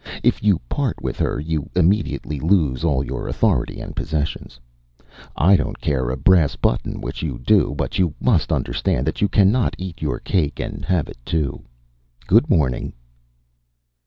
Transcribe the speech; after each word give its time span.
If 0.23 0.41
you 0.43 0.57
part 0.67 0.99
with 1.03 1.17
her 1.19 1.39
you 1.39 1.69
immediately 1.75 2.39
lose 2.39 2.83
all 2.83 3.05
your 3.05 3.27
authority 3.27 3.79
and 3.79 3.95
possessions. 3.95 4.59
I 5.35 5.55
don’t 5.55 5.79
care 5.79 6.09
a 6.09 6.17
brass 6.17 6.55
button 6.55 7.01
which 7.01 7.21
you 7.21 7.37
do, 7.37 7.75
but 7.77 7.99
you 7.99 8.15
must 8.19 8.51
understand 8.51 9.05
that 9.05 9.21
you 9.21 9.29
cannot 9.29 9.75
eat 9.77 10.01
your 10.01 10.19
cake 10.19 10.59
and 10.59 10.83
have 10.85 11.07
it 11.07 11.19
too. 11.23 11.65
Good 12.25 12.49
morning! 12.49 12.93